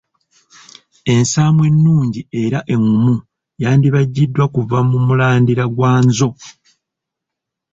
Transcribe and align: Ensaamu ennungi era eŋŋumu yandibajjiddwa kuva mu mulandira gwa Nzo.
Ensaamu 1.13 1.61
ennungi 1.69 2.21
era 2.43 2.59
eŋŋumu 2.73 3.15
yandibajjiddwa 3.61 4.45
kuva 4.53 4.77
mu 4.89 4.97
mulandira 5.07 5.65
gwa 5.75 5.91
Nzo. 6.05 6.29